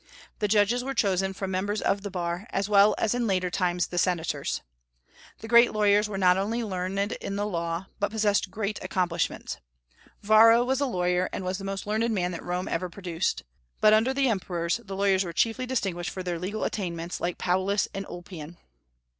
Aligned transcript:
The 0.39 0.47
judges 0.47 0.83
were 0.83 0.95
chosen 0.95 1.31
from 1.31 1.51
members 1.51 1.79
of 1.79 2.01
the 2.01 2.09
bar, 2.09 2.47
as 2.49 2.67
well 2.67 2.95
as 2.97 3.13
in 3.13 3.27
later 3.27 3.51
times 3.51 3.85
the 3.85 3.99
senators. 3.99 4.61
The 5.41 5.47
great 5.47 5.73
lawyers 5.73 6.09
were 6.09 6.17
not 6.17 6.37
only 6.37 6.63
learned 6.63 7.11
in 7.11 7.35
the 7.35 7.45
law, 7.45 7.85
but 7.99 8.09
possessed 8.09 8.49
great 8.49 8.83
accomplishments. 8.83 9.57
Varro 10.23 10.63
was 10.63 10.81
a 10.81 10.87
lawyer, 10.87 11.29
and 11.31 11.43
was 11.43 11.59
the 11.59 11.63
most 11.65 11.85
learned 11.85 12.11
man 12.15 12.31
that 12.31 12.41
Rome 12.41 12.67
ever 12.67 12.89
produced. 12.89 13.43
But 13.79 13.93
under 13.93 14.11
the 14.11 14.27
emperors 14.27 14.77
the 14.83 14.95
lawyers 14.95 15.23
were 15.23 15.33
chiefly 15.33 15.67
distinguished 15.67 16.09
for 16.09 16.23
their 16.23 16.39
legal 16.39 16.63
attainments, 16.63 17.21
like 17.21 17.37
Paulus 17.37 17.87
and 17.93 18.07
Ulpian. 18.07 18.57